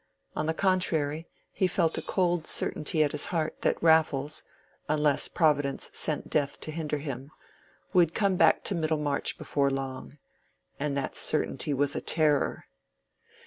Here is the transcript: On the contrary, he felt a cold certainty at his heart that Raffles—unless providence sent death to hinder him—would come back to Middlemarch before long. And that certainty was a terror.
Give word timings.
On 0.35 0.47
the 0.47 0.55
contrary, 0.55 1.27
he 1.51 1.67
felt 1.67 1.95
a 1.95 2.01
cold 2.01 2.47
certainty 2.47 3.03
at 3.03 3.11
his 3.11 3.27
heart 3.27 3.61
that 3.61 3.83
Raffles—unless 3.83 5.27
providence 5.27 5.91
sent 5.93 6.27
death 6.27 6.59
to 6.61 6.71
hinder 6.71 6.97
him—would 6.97 8.15
come 8.15 8.35
back 8.35 8.63
to 8.63 8.73
Middlemarch 8.73 9.37
before 9.37 9.69
long. 9.69 10.17
And 10.79 10.97
that 10.97 11.15
certainty 11.15 11.71
was 11.71 11.95
a 11.95 12.01
terror. 12.01 12.65